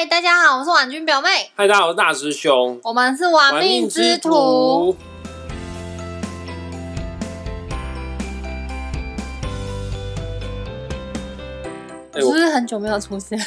[0.00, 4.96] 嗨，大家好，我是婉君表妹，嗨，大家好，我是大师兄，我们是玩命之徒。。
[12.14, 13.38] 哎、是不是很久没有出现？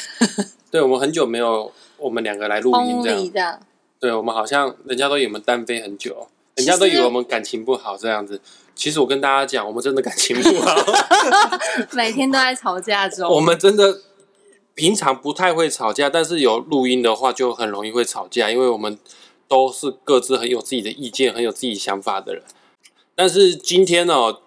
[0.70, 3.10] 对我们很久没有我们两个来录音这
[3.40, 3.58] 样，
[3.98, 8.40] 对我们好像人家都以为我们单飞很久，人家都以为我们感情不好这样子。
[8.76, 10.76] 其实我跟大家讲，我们真的感情不好，
[11.94, 13.26] 每天都在吵架中。
[13.34, 13.98] 我们真的
[14.74, 18.98] 平常不太会吵架，但是有录音的话就很容易会吵架，因为我们
[19.46, 22.42] 都是各自很有自己的意见、很有自己想法的人。
[23.14, 24.40] 但是今天哦，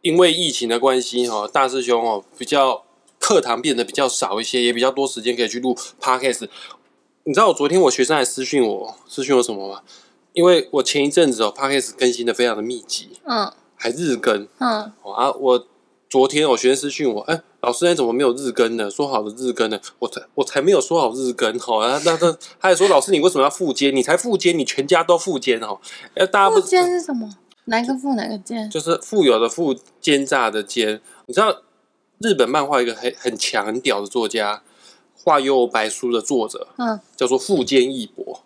[0.00, 2.84] 因为疫情的关系哦，大师兄哦比较
[3.18, 6.48] 课堂变得比较少一些，也比较多时间可以去录 podcast。
[7.24, 9.82] 你知道我昨天我学生还私讯我，私讯我什么吗？
[10.32, 14.48] 因为我前一阵子哦 podcast 更新的非常的密集，嗯还日更。
[14.58, 15.66] 嗯，哦啊，我
[16.14, 18.88] 昨天我学生私讯我，哎、老师，你怎么没有日更呢？
[18.88, 19.80] 说好的日更呢？
[19.98, 21.80] 我才我才没有说好日更哦。
[21.82, 23.92] 那那那，他还说老师，你为什么要复监？
[23.92, 25.80] 你才复监，你全家都复监哦。
[26.14, 27.28] 哎，大家不附件是什么？
[27.64, 28.70] 哪一个富哪个奸？
[28.70, 31.00] 就是富有的富，奸诈的奸。
[31.26, 31.62] 你知道
[32.18, 34.62] 日本漫画一个很很强很屌的作家，
[35.20, 38.44] 画《幽白书》的作者嗯，叫做富坚义博。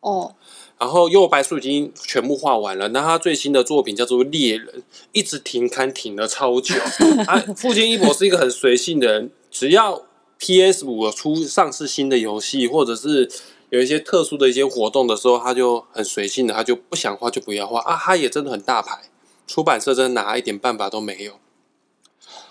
[0.00, 0.34] 哦，
[0.82, 4.66] 然后《幽游白书》已经全部画完了，那他最新的作品叫做《猎人》，
[5.12, 6.74] 一直停刊停了超久。
[7.28, 10.02] 啊，富坚义博是一个很随性的人，只要
[10.38, 13.30] PS 五出上市新的游戏，或者是
[13.70, 17.96] 有一些特殊的一些活动的时候，他就很随性的，他就不想画就不要画啊。
[17.96, 19.02] 他也真的很大牌，
[19.46, 21.34] 出版社真的拿一点办法都没有。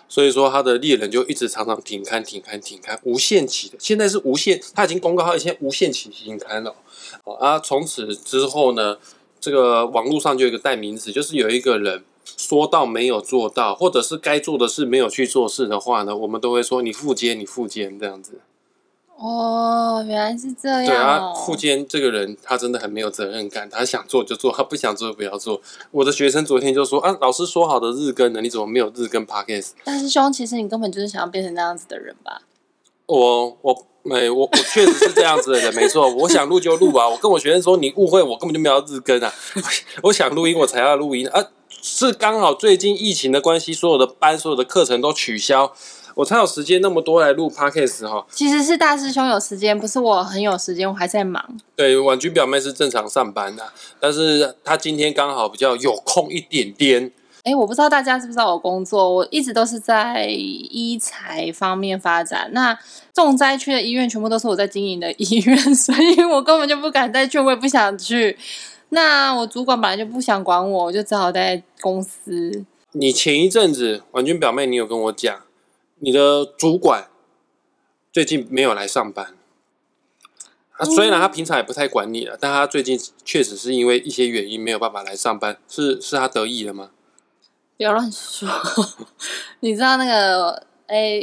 [0.07, 3.75] 所以说，他的猎人就一直常常停刊、停刊、停刊，无限期的。
[3.77, 6.73] 现在是无限，他已经公告他现在无限期停刊了。
[7.23, 8.97] 哦啊，从此之后呢，
[9.39, 18.41] 这个网络上就有一个代名词，就是有一个人说到没有做到，或者是该做的事没有去做事的话呢，我们都会说你附肩，你附肩这样子。
[19.17, 20.85] 哦，原来是这样、哦。
[20.87, 25.61] 对啊，附肩这个人他真的很没有责任感，他想做就做，他不想做就不要做。
[25.91, 29.73] 我的学生昨天就说啊，老师说好的日更呢，你怎么没有日更 podcast？
[29.83, 32.41] 大师兄，其实你根本就是想要变成那样子的人吧？
[33.05, 36.09] 我我没我我确实是这样子的人，没错。
[36.09, 39.31] 我想录就录啊，我跟我学生说你误会我，根本就没有要日更啊。
[40.03, 45.71] 我想录音我才要录音啊，是刚好最近疫情的关系，所有的班所有的课程都取消，
[46.15, 48.25] 我才有时间那么多来录 podcast 哈。
[48.31, 51.43] 其实是大师兄有时间，不是我很有时间，我还在忙。
[51.75, 57.11] 对，婉君表妹是正常上班的，但是她今天刚好比较有空一点点。
[57.43, 62.49] 哎，我不知道大家知不知道我工作，我一直都是在医材方面发展。
[62.53, 62.77] 那
[63.13, 68.37] 重灾区的医院全部都是我在经营的医院， 所以我根本就不敢再去，我也不想去。
[68.89, 72.63] 那我主管本来就不想管我，我就只好在公司。
[72.91, 75.41] 你前一阵子，婉君表妹，你有跟我讲，
[75.99, 77.07] 你的主管
[78.11, 79.33] 最近没有来上班。
[80.73, 86.91] 啊，虽然他平常也不太管你了，但他最近确实是因为一些原因没有办法来上班，是是他得意了吗？
[87.81, 88.47] 不要乱说，
[89.61, 90.51] 你知道那个
[90.85, 91.19] 哎，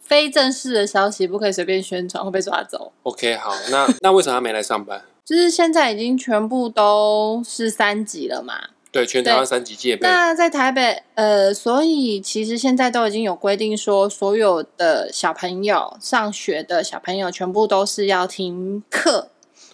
[0.00, 2.90] 非正式的消息不可以随便宣传，会被抓走。
[3.04, 5.00] OK，好，那那为什么他没来上班？
[5.24, 8.54] 就是现在已经全部都是三级了嘛，
[8.90, 19.28] 对，全台湾三级戒备，那在台北，呃，所以其实现在都已经有规定说，所有的小朋友上学的小朋友全部都是要停课，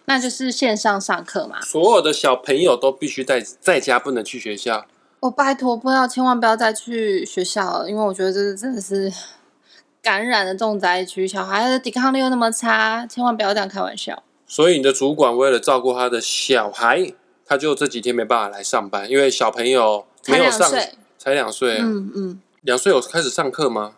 [0.05, 1.63] 那就是线上上课嘛。
[1.63, 4.85] 所有的小朋友都必须在在家，不能去学校。
[5.21, 9.13] 我拜托，不要，千万不要再去学校了，因为我觉得这真的是
[10.03, 14.23] 感染的重灾区，小孩的抵抗力又那么差，千万不要这样开玩笑。
[14.47, 17.13] 所以你的主管为了照顾他的小孩，
[17.45, 23.93] 他就这几天没办法来上班，因为小朋友才没有上，两岁，才两岁，嗯嗯，两岁有开始上课吗？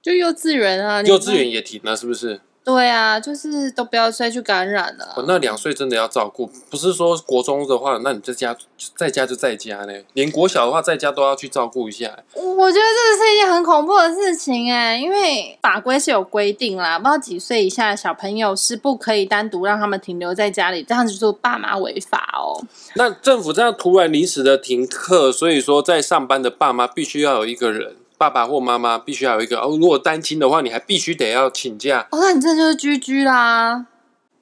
[0.00, 2.40] 就幼稚园啊，幼稚园也停了，是不是？
[2.68, 5.14] 对啊，就是都不要再去感染了。
[5.16, 8.54] 哦，那两岁真的要照顾，不是说国中的话，那你在家
[8.94, 12.14] 在家就在家呢，连国小的话在家都要去照顾一下。
[12.34, 22.60] 我觉得这是一件很恐怖的事情哎，因为法规是有规定啦，不知道几岁以下的小朋友是不可以单独让他们停留在家里，这样子就是爸妈违法哦。
[22.96, 29.58] 那政府这样突然临时的停课，所以说在上班的爸妈必须要有一个人，爸爸或妈妈必须要有一个。
[29.60, 32.06] 哦，如果单亲的话，你还必须得要请假。
[32.10, 33.86] 哦，那你这就是居居啦。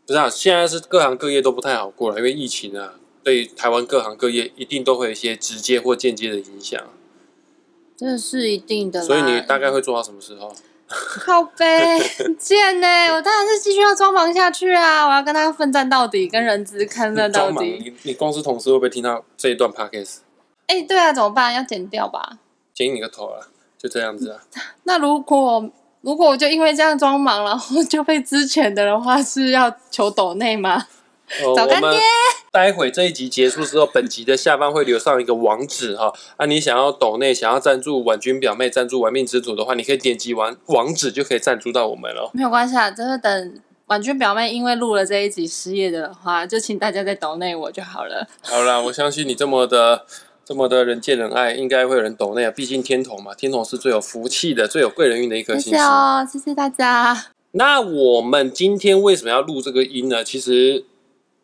[0.06, 6.80] 不是啊，现在是各行各业都不太好过了，因为疫情啊，对台湾各行各业一定都会有一些直接或间接的影响。
[7.96, 9.02] 这是一定的。
[9.02, 10.54] 所以你大概会做到什么时候？
[10.88, 11.98] 靠背
[12.38, 15.04] 贱呢、我当然是继续要装忙下去啊！
[15.04, 17.64] 我要跟他奋战到底，跟人资抗战到，底。
[17.82, 20.18] 你你公司同事会不会听到这一段 podcast？
[20.68, 21.52] 哎、对啊，怎么办？
[21.52, 22.38] 要剪掉吧？
[22.72, 23.48] 剪你个头啊！
[23.86, 24.40] 就这样子啊。
[24.82, 30.86] 那如果如果我就因为这样装忙，然后就被之前的的话是要求抖内吗？
[31.40, 32.00] 呃找干爹
[32.52, 36.12] 待会这一集结束之后，本集的下方会留上一个网址哈。
[36.36, 42.30] 啊，你想要抖内，想要赞助婉君表妹、赞助玩命之徒的话，你可以点击完网址就可以赞助到我们了。
[42.32, 48.26] 没有关系啊，就是等婉君表妹因为录了这一集失业的话，就请大家再抖内我就好了。
[48.42, 50.06] 好啦，我相信你这么的。
[50.46, 52.52] 这么的人见人爱，应该会有人懂那啊！
[52.52, 55.72] 毕竟天童嘛，天童是最有福气的、最有贵人运的一颗谢星星。
[55.72, 57.26] 谢哦，谢谢大家。
[57.50, 60.22] 那我们今天为什么要录这个音呢？
[60.22, 60.84] 其实，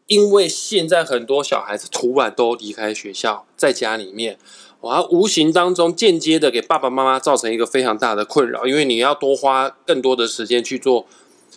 [0.07, 4.39] 因为现在很多小孩子突然都离开学校，在家里面，
[4.83, 11.07] 哇，无形当中间接的给爸爸妈妈造成一个非常大的困扰，因为你要多花更多的时间去做，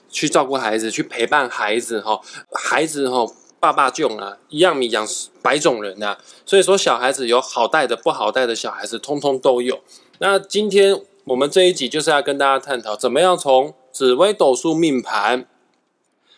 [0.09, 2.19] 去照顾孩子，去陪伴孩子哈，
[2.51, 3.27] 孩子哈。
[3.65, 5.07] 爸爸囧啊，一样米养
[5.41, 9.81] 百种人啊，所以说小孩子有好带的、不好带的小孩子，通通都有。
[10.19, 15.47] 那今天我们这一集就是要跟大家探讨，怎么样从紫微斗数命盘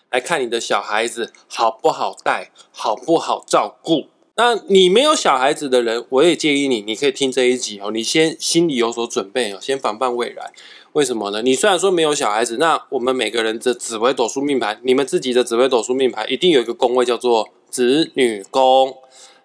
[0.10, 4.06] 来看你的小孩子好不好带，好不好照顾。
[4.38, 10.54] 那你没有小孩子的人，我也建议你，你可以听这一集哦，你先心里有所准备哦，先防范未来。
[10.98, 11.44] 为什么呢？
[11.44, 18.98] 你虽然说没有小孩子，那我们每个人的紫微斗数命盘，你们自己的紫微斗数命盘一定有一个宫位叫做子女宫。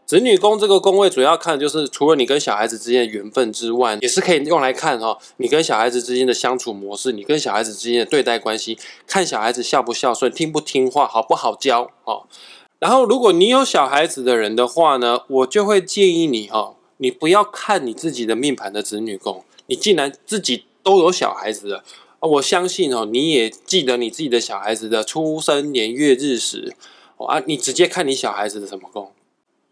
[0.06, 12.22] 子女宫这个宫位主要看的就是除了你跟小孩子之间的缘分之外，也是可以用来看哈、哦，你跟小孩子之间的相处模式，你跟小孩子之间的对待关系，看小孩子孝不孝顺，听不听话，好不好教哦。
[12.78, 21.84] 然后，如果你有小孩子的人的话呢，我就会建议你哈、哦，你不要看你自己的命盘的子女宫，你既然自己都有小孩子了，
[22.20, 26.74] 我相信哦，你也记得你自己的小孩子的出生年月日时
[27.16, 29.12] 哦啊，你直接看你小孩子的什么宫？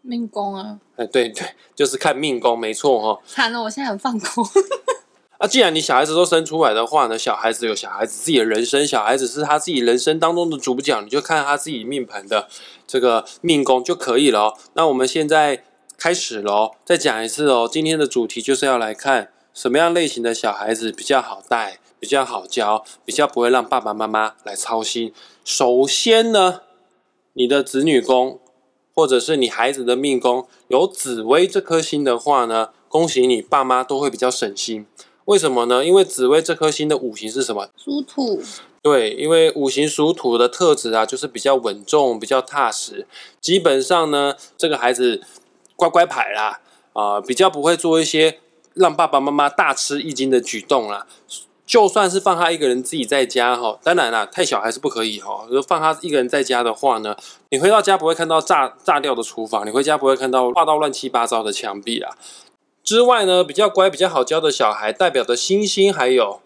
[0.01, 3.19] 命宫啊，哎，对对，就是看命宫，没错哈、哦。
[3.27, 4.43] 惨了，我现在很放空。
[5.37, 12.47] 啊，既然你小孩子都生出来的话呢，小孩子有小孩子自己的人生，小孩子是他自己人生当中的主角，你就看他自己命盘的
[12.87, 14.57] 这个命宫就可以了、哦。
[14.73, 15.63] 那我们现在
[15.97, 17.69] 开始喽，再讲一次哦。
[17.71, 25.13] 今天的主题就是要来看什么样类型的小孩子比较好带，比较好教，比较不会让爸爸妈妈来操心。
[25.43, 26.61] 首先呢，
[27.33, 28.39] 你的子女宫
[28.93, 34.85] 或者是你孩子的命宫有紫薇这颗星的话呢，恭喜你，爸妈都会比较省心。
[35.25, 35.85] 为什么呢？
[35.85, 37.69] 因为紫薇这颗星的五行是什么？
[37.77, 38.41] 属土，
[38.81, 43.07] 对，因为五行属土的特质啊，就是比较稳重、比较踏实。
[43.39, 45.21] 基本上呢，这个孩子
[45.75, 46.59] 乖乖牌啦，
[46.93, 48.39] 啊、比较不会做一些
[48.81, 51.07] 让爸爸妈妈大吃一惊的举动啦。
[51.63, 55.47] 就算是放他一个人自己在家哈，当然啦，太小还是不可以哈。
[55.49, 57.15] 就放他一个人在家的话呢，
[57.49, 62.17] 你回到家不会看到炸炸掉的厨房，你回家不会看到画到乱七八糟的墙壁啦。
[62.83, 66.41] 之外呢，比较乖、比较好教的小孩，代表的星星还有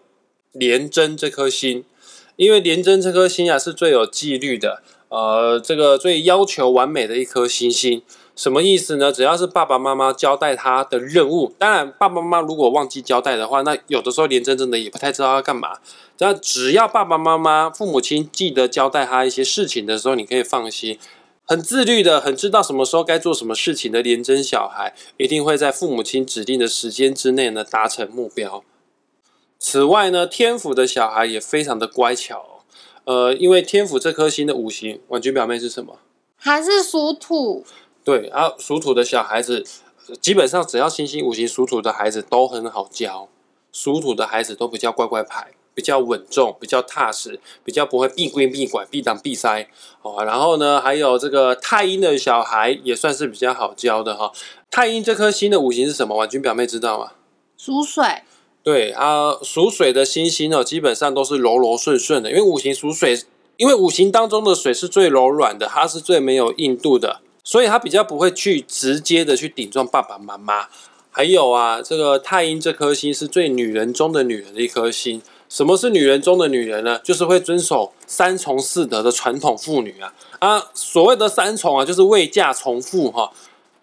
[0.52, 1.84] 廉贞这颗星，
[2.36, 8.02] 因为廉贞这颗星啊是最有纪律的，呃，这个最要求完美的一颗星星。
[8.36, 9.10] 什么意思呢？
[9.10, 15.78] 只要是爸爸妈妈交代他的任务，当然爸爸妈妈如果忘记交代的话，那有的时候连真真的也不太知道要干嘛。
[16.18, 20.98] 那只要爸爸妈妈、父母亲记得交代他一些事情的时候，你可以放心。
[21.48, 28.62] 很自律的，很知道什么时候该做什么事情的廉贞小孩，一定会在父母亲指定的时间之内呢达成目标。
[29.58, 32.52] 此外呢，天府的小孩也非常的乖巧、哦，
[33.04, 35.98] 呃，因为天府这颗星的五行，婉君表妹是什么？
[36.36, 37.64] 还是属土，
[38.06, 39.66] 对，啊，属土的小孩子，
[40.22, 43.28] 基本上只要星星五行属土的孩子都很好教，
[43.72, 45.48] 属土的孩子都比较乖乖牌。
[45.74, 49.68] 比较稳重，比较踏实，比较不会闭关闭拐、闭挡闭塞
[50.00, 50.24] 哦。
[50.24, 54.32] 然后呢，还有这个太阴的小孩也算是比较好教的哈、
[54.70, 56.16] 太阴这颗星的五行是什么？
[56.16, 57.12] 婉君表妹知道吗？
[57.58, 58.22] 属水，
[58.62, 63.20] 对啊，属水的星星哦，基本上都是柔柔顺顺的，因为五行属水，
[63.58, 70.66] 因为五行当中的水是最柔软的，它是最没有硬度的，所以他比较不会去直接的去顶撞爸爸妈妈。
[71.12, 75.22] 还有啊，这个太阴这颗星是最女人中的女人的一颗星。
[75.48, 76.98] 什么是女人中的女人呢？
[77.04, 80.66] 就是会遵守三从四德的传统妇女啊啊！
[80.74, 83.30] 所谓的三从啊，就是未嫁从父哈。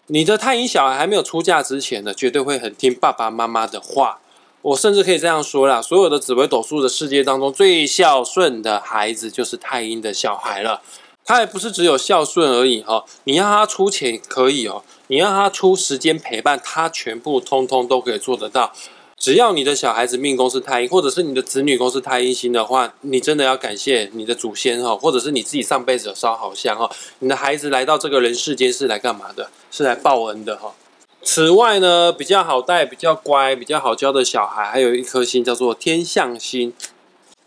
[0.08, 4.20] 你的太阴小孩还没有出嫁之前呢，绝对会很听爸爸妈妈的话。
[4.60, 10.82] 我甚至可以这样说啦，所有的紫微斗数的世界当中，最孝顺的孩子就是太阴的小孩了。
[11.24, 18.72] 他也不是只有孝顺而已哈，你让他出钱可以哦，你让他出时间陪伴，他全部通通都可以做得到。
[19.16, 26.90] 只要你的小孩子命宫是太阴，或者是你的子女宫是太阴星的话，你真的要感谢你的祖先哈，或者是你自己上辈子有烧好香哈。
[27.20, 29.48] 你的孩子来到这个人世间是来干嘛的？
[29.70, 30.74] 是来报恩的哈。
[31.22, 36.74] 此外呢，比较好带、比较乖、比较好教的小孩，还有一颗星叫做天象星。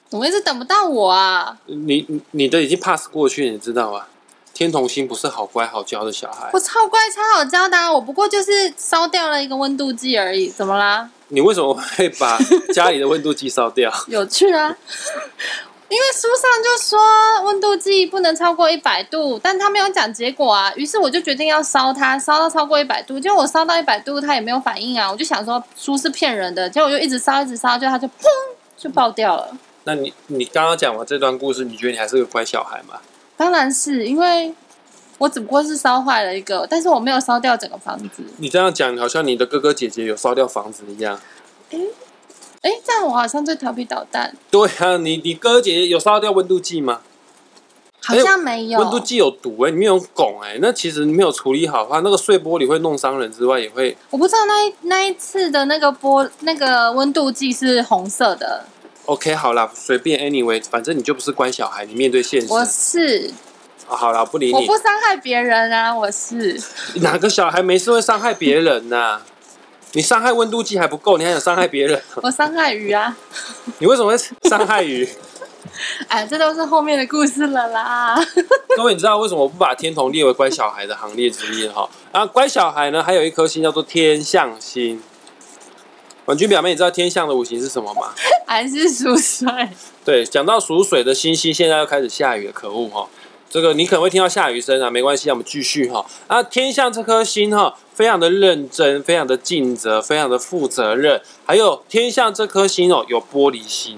[0.10, 1.58] 怎么一直等不到我啊？
[1.66, 4.04] 你你你的已经 pass 过去，你知道吗？
[4.54, 11.08] 天童星不是好乖好教的小孩我，超乖超好教的、啊，我不过就是烧掉了一个温度计而已，怎么啦？
[11.28, 12.40] 你为什么会把
[12.74, 13.92] 家里的温度计烧掉？
[14.08, 14.76] 有趣啊！
[15.90, 20.74] 因为书上就说温度计不能超过一百度，但他没有讲结果啊。
[20.76, 23.20] 于是我就决定要烧它，烧到超过一百度。
[23.20, 25.10] 结果我烧到一百度，它也没有反应啊。
[25.12, 28.12] 我就想说书是骗人的，结果我就一直烧，一直烧，就它就砰
[28.78, 29.56] 就爆掉了。
[29.88, 33.00] 那你你刚刚讲完这段故事，你觉得你还是个乖小孩吗？
[33.38, 34.54] 当然是因为
[35.18, 38.22] 我只不过是烧坏了一个，但是我没有烧掉整个房子。
[38.36, 41.18] 你这样讲，好像你的哥哥姐姐有烧掉房子一样。
[41.72, 47.00] 哎，这样我好像最调皮捣蛋，对啊，你你哥哥姐姐有烧掉温度计吗？
[48.02, 48.80] 好像没有。
[48.80, 58.66] 温度计有毒哎、你没有拱哎、那其实你没有处理好的话，那个碎玻璃会弄伤人之外，也会我不知道那一那一次的那个玻那个温度计是红色的，
[59.08, 62.48] OK 好啦，随便 anyway，反正你就不是乖小孩，你面对现实。
[62.52, 63.32] 我是
[63.90, 64.74] 啊、好啦，不理你我不。
[64.78, 66.62] 伤害别人啊，我是
[66.96, 69.22] 哪个小孩没事会伤害别人呐、
[69.94, 72.02] 你伤害温度计还不够，你还想伤害别人？
[72.22, 73.16] 我伤害鱼啊！
[73.80, 74.18] 你为什么会
[74.50, 75.08] 伤害鱼？
[76.10, 78.20] 哎，这都是后面的故事了啦。
[78.76, 81.88] 各位，你知道为什么我不把天童列为乖小孩的行列之一哈？
[82.12, 85.02] 啊，乖小孩呢，还有一颗星叫做天象星。
[86.28, 88.14] 婉君表妹，你知道天象的五行是什么吗？
[88.46, 89.48] 还是属水，
[90.04, 93.08] 对，讲到属水的星星，现在又开始下雨了，可恶哈！
[93.50, 96.06] 这个你可能会听到下雨声啊，没关系，我们继续哈。
[96.28, 101.22] 啊，天象这颗星哈，非常的认真，非常的尽责，非常的负责任。
[101.46, 103.98] 还有天象这颗星哦，有玻璃心，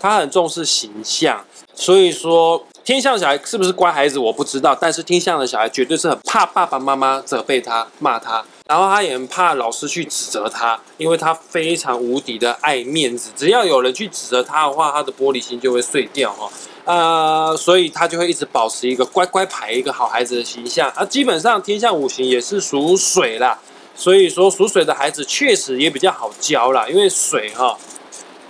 [0.00, 16.50] 他很重视形象，所以说天象小孩是不是乖孩子我不知道，但是天象的小孩绝对是很怕爸爸妈妈责备他、骂他，然后他也很怕老师去指责他，因为他非常无敌的爱面子，只要有人去指责他的话，他的玻璃心就会碎掉哈。
[16.86, 20.88] 呃，所以他就会一直保持一个乖乖牌、一个好孩子的形象。
[20.96, 23.58] 啊，基本上天象五行也是属水啦，
[23.94, 27.76] 所以说属水的孩子确实也比较好教啦，因为水哈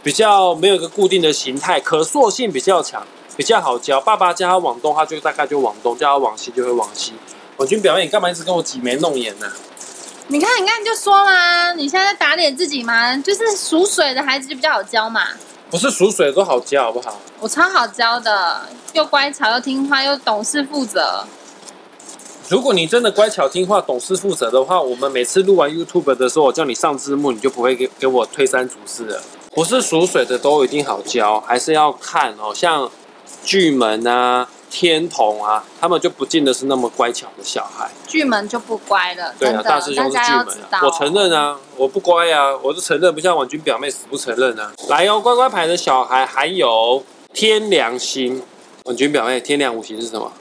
[0.05, 3.05] 比较没有一个固定的形态，可塑性比较强，
[3.37, 4.01] 比较好教。
[4.01, 7.15] 爸爸叫他往东，他就大概就往东；叫他往西，就会往西。
[7.57, 9.47] 我君表妹，你干嘛一直跟我挤眉弄眼呢、
[10.29, 13.15] 你看，你看，你就说啦，你现在在打脸自己吗？
[13.19, 15.29] 就是属水的孩子就比较好教嘛。
[15.71, 17.21] 不是属水的都好教，好不好？
[17.41, 18.63] 我超好教的，
[18.95, 21.27] 又乖巧又听话又懂事负责。
[22.49, 29.23] 如果你真的乖巧听话、懂事负责的话，我们每次录完 YouTube 的时候，我叫你上字幕，你就不会给给我推三阻四了。
[29.55, 32.53] 不是属水的都一定好教，还是要看哦。
[32.55, 32.91] 像
[33.45, 37.89] 巨门啊、天童啊，他们就不见得是那么乖巧的小孩。
[38.09, 41.31] 巨门就不乖了，对啊，大师兄是巨门啊，我承认。
[41.31, 44.73] 啊，我不乖啊，我是承认，不像婉君表妹死不承认啊。
[44.89, 48.43] 来哦，乖乖牌的小孩还有天良心。
[48.87, 50.33] 婉君表妹，天良五行是什么？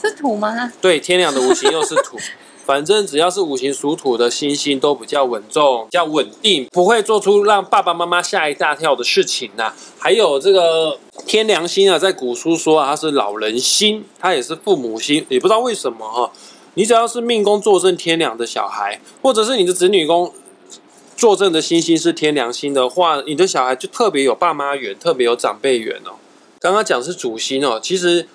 [0.00, 0.72] 是土吗？
[0.80, 2.16] 对，天良的五行又是土，
[2.64, 16.32] 反正只要是五行属土的星星都比较稳重、比较稳定，不会做出让爸爸妈妈吓一大跳的事情呐、还有这个天良星啊，在古书说啊，它是老人星，它也是父母星，也不知道为什么哈、
[16.74, 20.32] 你只要是命宫坐镇天良的小孩，或者是你的子女宫
[21.16, 26.12] 坐镇的星星是天良星的话，你的小孩就特别有爸妈缘，特别有长辈缘哦。
[26.58, 28.28] 刚刚讲是主星哦，其实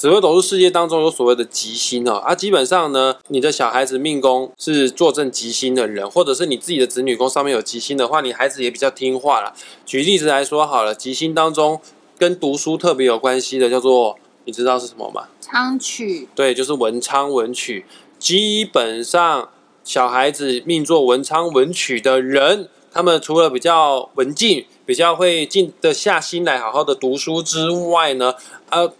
[0.00, 9.52] 紫微斗数世界当中有所谓的吉星哦，啊，基本上呢，你的小孩子命宫是坐镇吉星的人，或者是你自己的子女宫上面有吉星的话，你孩子也比较听话啦。
[9.84, 11.78] 举例子来说好了，吉星当中
[12.16, 14.16] 跟读书特别有关系的叫做，
[14.46, 15.24] 你知道是什么吗？
[15.42, 17.84] 昌曲对，就是文昌文曲。
[18.18, 19.50] 基本上，
[19.84, 28.34] 小孩子命做文昌文曲的人，他们除了比较文静、比较会静得下心来好好的读书之外呢，
[28.70, 28.90] 呃，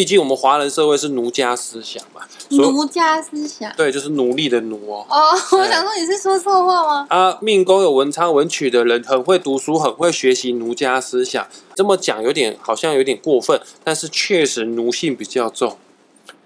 [0.00, 3.70] 毕竟我们华人社会是奴家思想嘛，奴家思想。
[3.76, 5.04] 对，就是奴隶的奴哦。
[5.10, 7.06] 哦，我想说你是说错话吗？
[7.10, 11.46] 啊，命宫有文昌文曲的人，很会读书，很会学习奴家思想。
[11.74, 15.76] 这么讲有点好像有点过分，但是确实奴性比较重，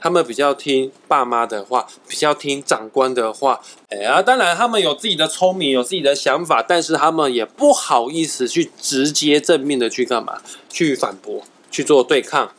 [0.01, 3.61] 他们比较听爸妈的话，比较听长官的话。
[3.89, 12.51] 哎呀，当然他们有自己的聪明，有自己的想法，但是他们也不好意思去直接正面的去干嘛，去反驳，去做对抗。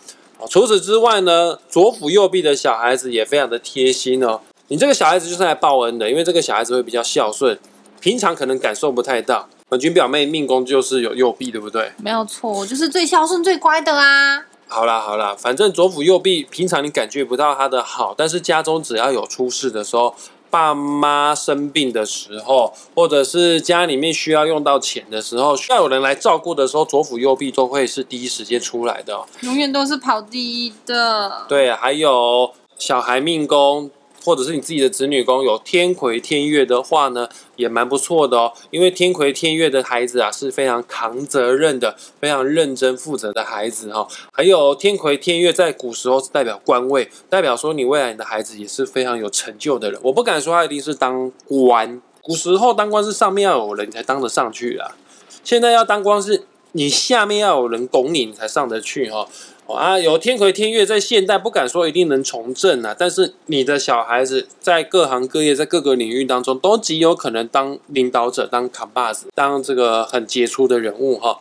[0.46, 4.40] 啊，除此之外呢，左辅右弼的小孩子也非常的贴心哦。
[4.68, 7.58] 你这个小孩子就是来报恩的，因为这个小孩子会比较孝顺，
[8.00, 9.48] 平常可能感受不太到。
[9.68, 11.92] 本君表妹命宫就是有右臂，对不对？
[11.98, 14.46] 没有错，我就是最孝顺、最乖的啊。
[14.68, 20.16] 好啦好啦，反正左辅右弼，平常你感觉不到他的好，但是家中只要有出事的时候，
[20.50, 29.26] 爸妈生病的时候，或者是家里面需要用到钱的时候，需要有人来照顾的时候，左辅右弼都会是第一时间出来的哦。
[29.42, 31.46] 永远都是跑第一的。
[31.48, 33.90] 对，还有小孩命宫，
[34.26, 38.52] 或者是你自己的子女宫有天魁天月的话呢，也蛮不错的哦。
[38.72, 50.00] 因为天魁天月的孩子啊是非常扛责任的，非常认真负责的孩子哈、还有天魁天月在古时候是代表官位，代表说你未来你的孩子也是非常有成就的人。
[50.02, 54.96] 我不敢说他一定是当官，古时候当官是上面要有人才当得上去啊，
[55.44, 59.28] 现在要当官是你下面要有人拱你，你才上得去哈、
[59.74, 71.40] 啊，有天魁天月在现代不敢说一定能从政啊，但是你的小孩子在各行各业，在各个领域当中，都极有可能当领导者、当扛把子、当这个很杰出的人物哈。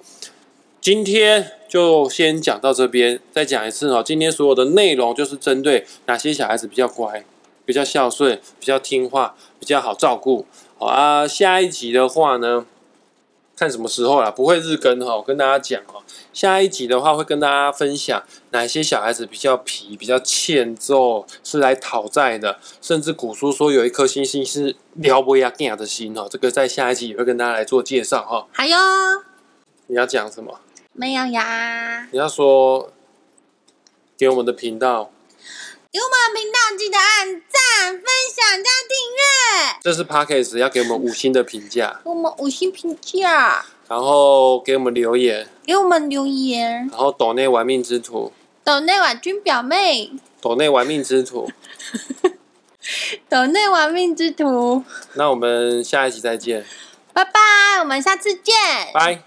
[0.80, 4.02] 今天就先讲到这边，再讲一次哦。
[4.04, 7.24] 今天所有的内容就是针对哪些小孩子比较乖、
[7.64, 10.46] 比较孝顺、比较听话、比较好照顾。
[10.78, 12.66] 好啊，下一集的话呢，
[13.56, 15.16] 看什么时候啦，不会日更哈。
[15.16, 26.26] 我跟大家讲哦，下一集的话会跟大家分享哪些小孩子比较皮、比较欠揍，是来讨债的，甚至古书说有一颗星星是撩不亚亚的心哦。
[26.28, 28.46] 这个在下一集也会跟大家来做介绍哈。
[28.50, 28.76] 还有
[29.86, 30.58] 你要讲什么？
[30.92, 32.08] 没有呀？
[32.12, 32.92] 你要说
[34.16, 35.10] 给我们的频道，
[35.94, 38.02] 给我们频道记得按赞、分
[38.34, 46.88] 享加订阅，这是 Podcast 要给我们五星的评价，给我们五星评价，然后给我们留言，给我们留言。
[46.90, 48.32] 然后抖内玩命之徒，
[48.64, 50.10] 抖内婉君表妹，
[50.40, 51.48] 抖内玩命之徒。
[53.30, 54.82] 抖内玩命之徒，
[55.12, 56.66] 那我们下一集再见，
[57.12, 57.40] 拜拜，
[57.78, 58.52] 我们下次见。
[58.92, 59.22] 拜。